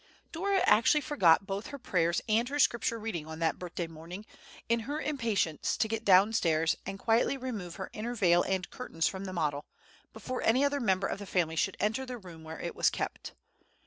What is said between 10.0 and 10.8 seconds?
before any other